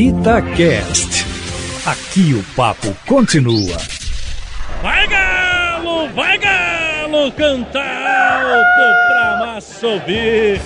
[0.00, 1.26] Itacast.
[1.84, 3.76] Aqui o papo continua.
[4.80, 10.58] Vai galo, vai galo, canta alto pra massa ouvir.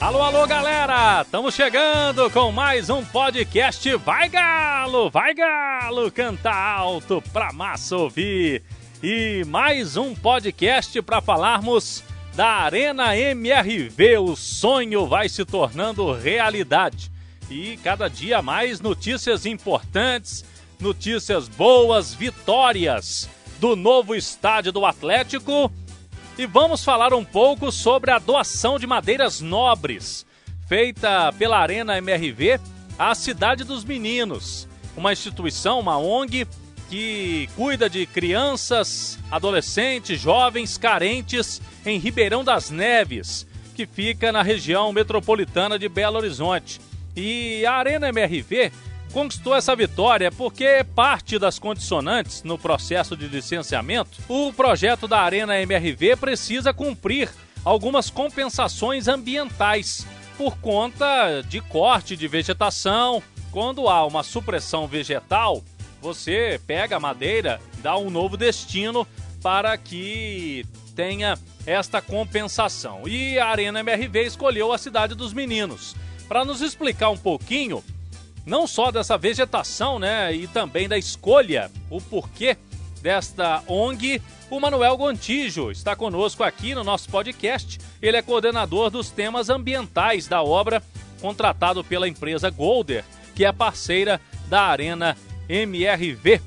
[0.00, 1.20] Alô, alô, galera!
[1.20, 8.62] Estamos chegando com mais um podcast Vai Galo, vai Galo, canta alto pra massa ouvir.
[9.02, 12.02] E mais um podcast para falarmos
[12.34, 14.16] da Arena MRV.
[14.20, 17.11] O sonho vai se tornando realidade
[17.52, 20.42] e cada dia mais notícias importantes,
[20.80, 23.28] notícias boas, vitórias
[23.60, 25.70] do novo estádio do Atlético.
[26.38, 30.24] E vamos falar um pouco sobre a doação de madeiras nobres,
[30.66, 32.58] feita pela Arena MRV
[32.98, 34.66] à Cidade dos Meninos,
[34.96, 36.46] uma instituição, uma ONG
[36.88, 44.90] que cuida de crianças, adolescentes, jovens carentes em Ribeirão das Neves, que fica na região
[44.92, 46.80] metropolitana de Belo Horizonte.
[47.14, 48.72] E a Arena MRV
[49.12, 55.60] conquistou essa vitória porque parte das condicionantes no processo de licenciamento, o projeto da Arena
[55.60, 57.28] MRV precisa cumprir
[57.64, 60.06] algumas compensações ambientais
[60.38, 63.22] por conta de corte de vegetação.
[63.50, 65.62] Quando há uma supressão vegetal,
[66.00, 69.06] você pega a madeira, dá um novo destino
[69.42, 70.64] para que
[70.96, 73.06] tenha esta compensação.
[73.06, 75.94] E a Arena MRV escolheu a cidade dos meninos
[76.28, 77.82] para nos explicar um pouquinho,
[78.44, 82.56] não só dessa vegetação, né, e também da escolha, o porquê
[83.02, 87.78] desta ONG, o Manuel Gontijo está conosco aqui no nosso podcast.
[88.00, 90.82] Ele é coordenador dos temas ambientais da obra,
[91.20, 95.16] contratado pela empresa Golder, que é parceira da Arena
[95.48, 96.40] MRV.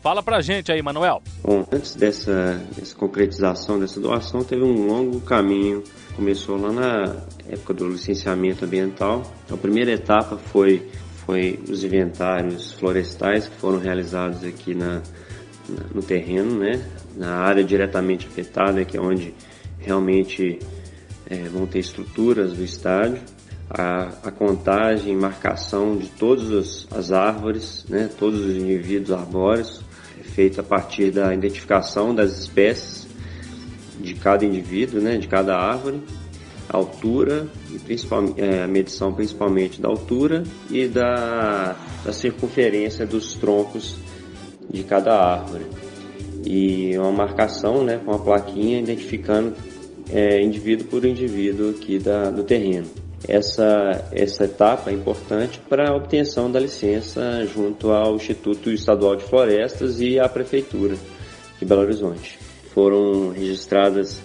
[0.00, 1.22] Fala pra gente aí, Manuel.
[1.42, 5.82] Bom, antes dessa, dessa concretização dessa doação, teve um longo caminho.
[6.18, 7.16] Começou lá na
[7.48, 9.22] época do licenciamento ambiental.
[9.44, 10.90] Então, a primeira etapa foi,
[11.24, 14.94] foi os inventários florestais que foram realizados aqui na,
[15.68, 16.84] na no terreno, né?
[17.16, 19.32] na área diretamente afetada, que é onde
[19.78, 20.58] realmente
[21.30, 23.22] é, vão ter estruturas do estádio.
[23.70, 29.82] A, a, contagem, marcação de todas as, árvores, né, todos os indivíduos arbóreos,
[30.34, 33.07] feito a partir da identificação das espécies
[34.00, 36.00] de cada indivíduo, né, de cada árvore,
[36.68, 43.34] a altura e principalmente, é, a medição principalmente da altura e da, da circunferência dos
[43.34, 43.96] troncos
[44.70, 45.66] de cada árvore
[46.44, 49.54] e uma marcação, né, com a plaquinha identificando
[50.10, 52.86] é, indivíduo por indivíduo aqui da, do terreno.
[53.26, 59.24] Essa, essa etapa é importante para a obtenção da licença junto ao Instituto Estadual de
[59.24, 60.96] Florestas e à Prefeitura
[61.58, 62.38] de Belo Horizonte.
[62.72, 64.20] Foram registradas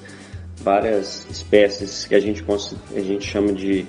[0.63, 2.43] várias espécies que a gente,
[2.95, 3.85] a gente chama de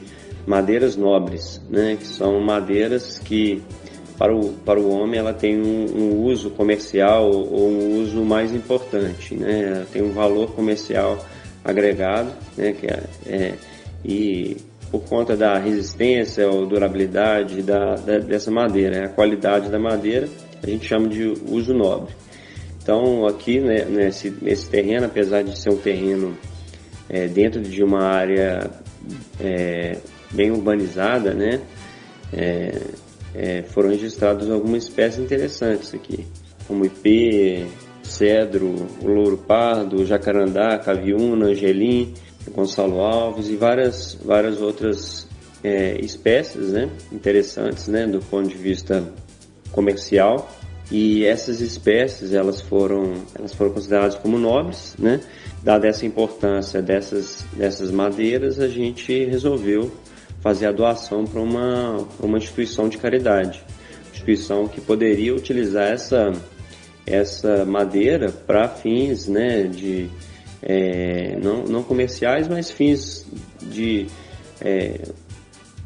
[0.47, 1.97] madeiras nobres, né?
[1.97, 3.63] que são madeiras que
[4.19, 8.55] para o, para o homem ela tem um, um uso comercial ou um uso mais
[8.55, 9.75] importante, né?
[9.77, 11.19] Ela tem um valor comercial
[11.65, 12.73] agregado, né?
[12.73, 13.55] que é, é
[14.05, 14.57] e
[14.91, 19.07] por conta da resistência ou durabilidade da, da, dessa madeira, né?
[19.07, 20.29] a qualidade da madeira,
[20.63, 22.15] a gente chama de uso nobre.
[22.85, 26.37] Então, aqui né, nesse, nesse terreno, apesar de ser um terreno
[27.09, 28.71] é, dentro de uma área
[29.41, 29.97] é,
[30.31, 31.63] bem urbanizada, né,
[32.31, 32.79] é,
[33.35, 36.27] é foram registradas algumas espécies interessantes aqui,
[36.69, 37.65] como ipê,
[38.03, 42.13] cedro, louro pardo, jacarandá, caviúna, angelim,
[42.53, 45.27] Gonçalo Alves e várias, várias outras
[45.63, 49.03] é, espécies né, interessantes né, do ponto de vista
[49.73, 50.51] comercial.
[50.91, 55.21] E essas espécies elas foram, elas foram consideradas como nobres, né?
[55.63, 59.91] Dada essa importância dessas, dessas madeiras, a gente resolveu
[60.41, 63.65] fazer a doação para uma, uma instituição de caridade.
[64.13, 66.33] Instituição que poderia utilizar essa,
[67.07, 70.11] essa madeira para fins né, de
[70.63, 73.27] é, não, não comerciais, mas fins
[73.63, 74.07] de
[74.61, 75.01] é,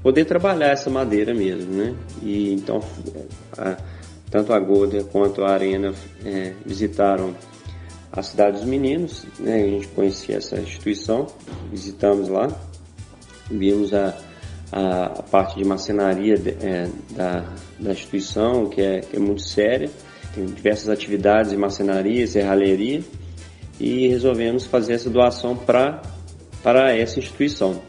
[0.03, 1.95] poder trabalhar essa madeira mesmo, né?
[2.23, 2.81] E então
[3.57, 3.77] a,
[4.31, 5.93] tanto a Golden quanto a Arena
[6.25, 7.35] é, visitaram
[8.13, 9.63] a cidade dos meninos, né?
[9.63, 11.27] A gente conhecia essa instituição,
[11.71, 12.49] visitamos lá,
[13.51, 14.17] vimos a,
[14.73, 17.45] a, a parte de marcenaria de, é, da,
[17.79, 19.91] da instituição, que é, que é muito séria,
[20.35, 23.03] tem diversas atividades de marcenaria, serralheria,
[23.79, 26.03] e resolvemos fazer essa doação para
[26.97, 27.81] essa instituição.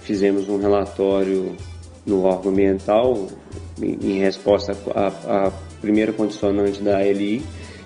[0.00, 1.56] Fizemos um relatório
[2.04, 3.28] no órgão ambiental
[3.80, 7.42] em, resposta à, à primeira condicionante da ALI,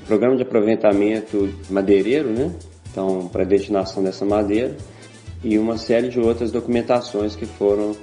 [0.06, 2.52] Programa de Aproveitamento Madeireiro, né?
[2.90, 4.76] Então, para destinação dessa madeira,
[5.42, 7.94] e uma série de outras documentações que foram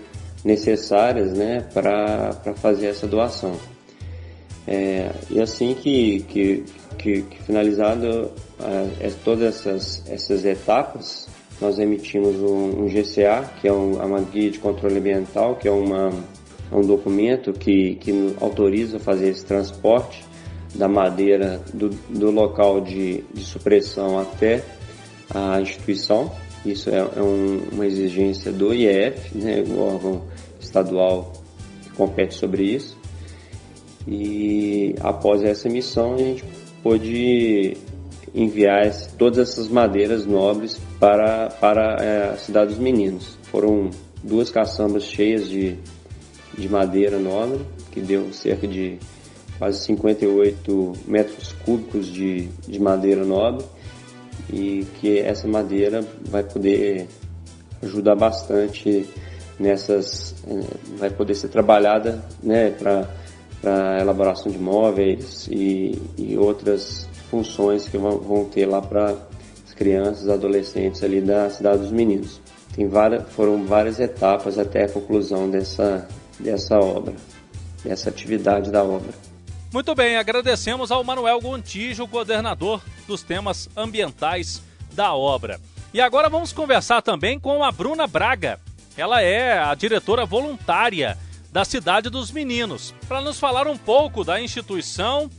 [0.44, 3.56] necessárias né, para fazer essa doação.
[4.66, 6.63] É, e assim que, que,
[6.98, 8.31] que, que finalizado
[9.00, 11.28] é, todas essas, essas etapas,
[11.62, 15.72] nós emitimos um, um GCA, que é um, uma guia de controle ambiental, que é
[15.72, 16.12] uma,
[16.72, 20.25] um documento que, que autoriza fazer esse transporte
[20.75, 24.64] da madeira do, do local de, de supressão até
[25.34, 26.31] a instituição.
[26.66, 30.22] Isso é, é um, uma exigência do IEF, né, o órgão
[30.60, 31.31] estadual
[31.84, 32.98] que compete sobre isso.
[34.08, 36.44] E após essa missão a gente
[36.84, 37.78] pôde
[38.34, 43.38] enviar todas essas madeiras nobres para, para é, a cidade dos meninos.
[43.44, 43.90] Foram
[44.24, 45.78] duas caçambas cheias de,
[46.57, 48.98] de madeira nobre, que deu cerca de
[49.57, 53.65] quase 58 metros cúbicos de, de madeira nobre
[54.51, 57.07] e que essa madeira vai poder
[57.81, 59.07] ajudar bastante
[59.59, 63.10] nessas eh, vai poder ser trabalhada né para
[63.62, 69.15] para elaboração de móveis e, e outras funções que vão, vão ter lá para
[69.65, 72.42] as crianças, adolescentes ali da cidade dos meninos.
[72.75, 76.07] Tem várias, foram várias etapas até a conclusão dessa,
[76.39, 77.16] dessa obra,
[77.84, 79.13] dessa atividade da obra.
[79.72, 84.62] Muito bem, agradecemos ao Manuel Gontijo, coordenador dos temas ambientais
[84.94, 85.60] da obra.
[85.94, 88.60] E agora vamos conversar também com a Bruna Braga.
[88.95, 91.18] Ela é a diretora voluntária
[91.51, 95.30] da Cidade dos Meninos, para nos falar um pouco da instituição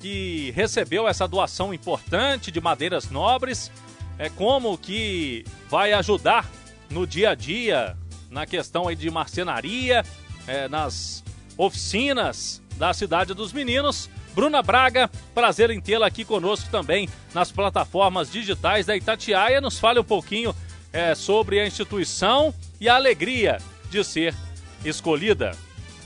[0.00, 3.70] que recebeu essa doação importante de madeiras nobres,
[4.18, 6.48] é como que vai ajudar
[6.90, 7.96] no dia a dia
[8.30, 10.04] na questão aí de marcenaria,
[10.48, 11.22] é, nas
[11.56, 14.10] oficinas da Cidade dos Meninos.
[14.34, 19.60] Bruna Braga, prazer em tê-la aqui conosco também nas plataformas digitais da Itatiaia.
[19.60, 20.54] Nos fale um pouquinho
[20.92, 23.58] é, sobre a instituição e a alegria
[23.90, 24.34] de ser
[24.84, 25.52] escolhida.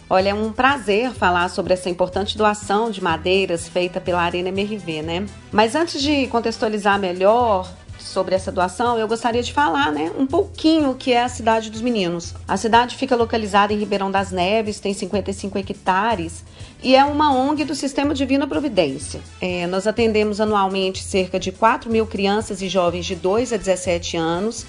[0.08, 5.02] Olha, é um prazer falar sobre essa importante doação de madeiras feita pela Arena MRV,
[5.02, 5.26] né?
[5.50, 7.70] Mas antes de contextualizar melhor
[8.02, 11.70] sobre essa doação, eu gostaria de falar, né, um pouquinho o que é a Cidade
[11.70, 12.34] dos Meninos.
[12.46, 16.44] A cidade fica localizada em Ribeirão das Neves, tem 55 hectares
[16.82, 19.20] e é uma ONG do Sistema Divina Providência.
[19.40, 24.16] É, nós atendemos anualmente cerca de 4 mil crianças e jovens de 2 a 17
[24.16, 24.66] anos,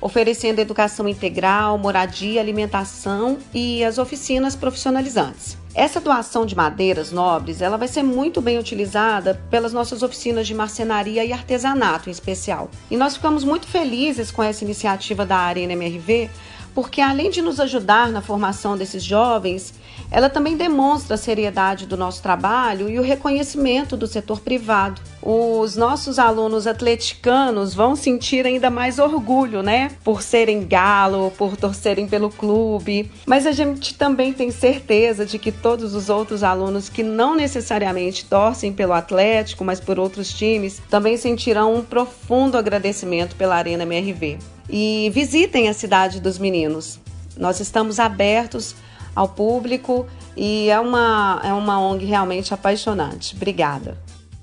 [0.00, 5.56] oferecendo educação integral, moradia, alimentação e as oficinas profissionalizantes.
[5.76, 10.54] Essa doação de madeiras nobres, ela vai ser muito bem utilizada pelas nossas oficinas de
[10.54, 12.70] marcenaria e artesanato em especial.
[12.90, 16.30] E nós ficamos muito felizes com essa iniciativa da Arena MRV,
[16.74, 19.74] porque além de nos ajudar na formação desses jovens,
[20.10, 25.02] ela também demonstra a seriedade do nosso trabalho e o reconhecimento do setor privado.
[25.22, 29.90] Os nossos alunos atleticanos vão sentir ainda mais orgulho, né?
[30.04, 33.10] Por serem galo, por torcerem pelo clube.
[33.26, 38.24] Mas a gente também tem certeza de que todos os outros alunos que não necessariamente
[38.26, 44.38] torcem pelo Atlético, mas por outros times, também sentirão um profundo agradecimento pela Arena MRV.
[44.70, 47.00] E visitem a cidade dos meninos.
[47.36, 48.74] Nós estamos abertos
[49.14, 53.34] ao público e é uma, é uma ONG realmente apaixonante.
[53.34, 53.96] Obrigada.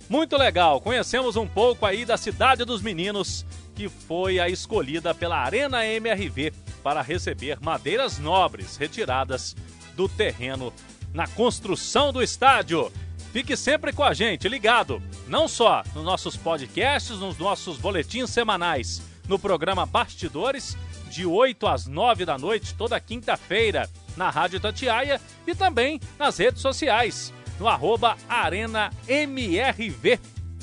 [0.10, 5.38] Muito legal, conhecemos um pouco aí da Cidade dos Meninos, que foi a escolhida pela
[5.38, 6.54] Arena MRV
[6.84, 9.56] para receber madeiras nobres retiradas
[9.96, 10.74] do terreno
[11.14, 12.92] na construção do estádio.
[13.32, 19.02] Fique sempre com a gente, ligado, não só nos nossos podcasts, nos nossos boletins semanais,
[19.28, 20.78] no programa Bastidores,
[21.10, 26.62] de 8 às 9 da noite, toda quinta-feira na Rádio Tatiaia e também nas redes
[26.62, 30.20] sociais, no arroba ArenaMRV,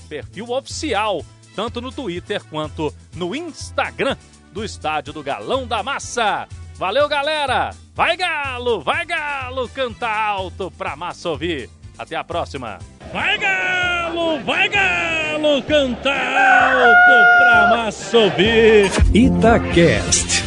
[0.08, 4.16] perfil oficial, tanto no Twitter quanto no Instagram
[4.52, 6.48] do Estádio do Galão da Massa.
[6.74, 7.74] Valeu, galera!
[8.00, 11.68] Vai Galo, vai Galo, canta alto pra massa ouvir.
[11.98, 12.78] Até a próxima.
[13.12, 18.90] Vai Galo, vai Galo, canta alto pra massa ouvir.
[19.14, 20.42] Itacast.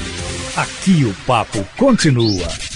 [0.58, 2.73] Aqui o papo continua.